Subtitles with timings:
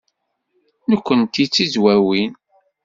[0.89, 2.31] Nekkenti d Tizwawin.